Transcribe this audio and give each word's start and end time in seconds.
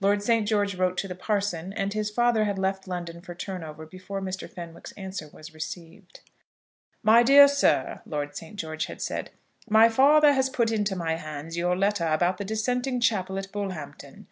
Lord 0.00 0.22
St. 0.22 0.46
George 0.46 0.76
wrote 0.76 0.96
to 0.98 1.08
the 1.08 1.16
parson, 1.16 1.72
and 1.72 1.92
his 1.92 2.08
father 2.08 2.44
had 2.44 2.60
left 2.60 2.86
London 2.86 3.20
for 3.20 3.34
Turnover 3.34 3.84
before 3.86 4.20
Mr. 4.20 4.48
Fenwick's 4.48 4.92
answer 4.92 5.26
was 5.32 5.52
received. 5.52 6.20
MY 7.02 7.24
DEAR 7.24 7.48
SIR, 7.48 8.00
(Lord 8.06 8.36
St. 8.36 8.54
George 8.54 8.84
had 8.86 9.02
said,) 9.02 9.30
My 9.68 9.88
father 9.88 10.32
has 10.32 10.48
put 10.48 10.70
into 10.70 10.94
my 10.94 11.16
hands 11.16 11.56
your 11.56 11.76
letter 11.76 12.06
about 12.06 12.38
the 12.38 12.44
dissenting 12.44 13.00
chapel 13.00 13.36
at 13.36 13.50
Bullhampton. 13.50 14.28